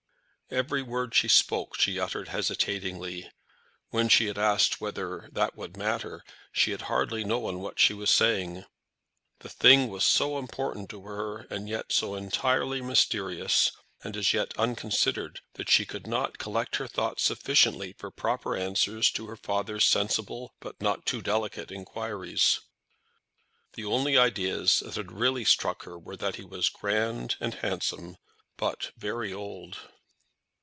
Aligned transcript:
Every 0.53 0.81
word 0.81 1.15
she 1.15 1.29
spoke 1.29 1.79
she 1.79 1.97
uttered 1.97 2.27
hesitatingly. 2.27 3.31
When 3.91 4.09
she 4.09 4.25
had 4.25 4.37
asked 4.37 4.81
whether 4.81 5.29
"that 5.31 5.55
would 5.55 5.77
matter," 5.77 6.25
she 6.51 6.71
had 6.71 6.81
hardly 6.91 7.23
known 7.23 7.59
what 7.61 7.79
she 7.79 7.93
was 7.93 8.09
saying. 8.11 8.65
The 9.39 9.47
thing 9.47 9.87
was 9.87 10.03
so 10.03 10.37
important 10.37 10.89
to 10.89 11.03
her, 11.03 11.47
and 11.49 11.69
yet 11.69 11.93
so 11.93 12.15
entirely 12.15 12.81
mysterious 12.81 13.71
and 14.03 14.17
as 14.17 14.33
yet 14.33 14.51
unconsidered, 14.59 15.39
that 15.53 15.69
she 15.69 15.85
could 15.85 16.05
not 16.05 16.37
collect 16.37 16.75
her 16.75 16.87
thoughts 16.89 17.23
sufficiently 17.23 17.93
for 17.93 18.11
proper 18.11 18.53
answers 18.57 19.09
to 19.11 19.27
her 19.27 19.37
father's 19.37 19.87
sensible 19.87 20.53
but 20.59 20.81
not 20.81 21.05
too 21.05 21.21
delicate 21.21 21.71
inquiries. 21.71 22.59
The 23.75 23.85
only 23.85 24.17
ideas 24.17 24.79
that 24.79 24.95
had 24.95 25.13
really 25.13 25.45
struck 25.45 25.83
her 25.83 25.97
were 25.97 26.17
that 26.17 26.35
he 26.35 26.43
was 26.43 26.67
grand 26.67 27.37
and 27.39 27.53
handsome, 27.53 28.17
but 28.57 28.91
very 28.97 29.31
old. 29.31 29.77